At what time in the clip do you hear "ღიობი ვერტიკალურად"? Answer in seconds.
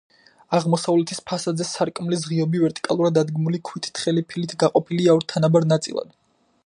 2.29-3.15